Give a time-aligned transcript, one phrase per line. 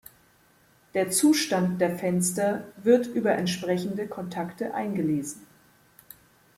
[0.95, 5.45] Der Zustand der Fenster wird über entsprechende Kontakte eingelesen.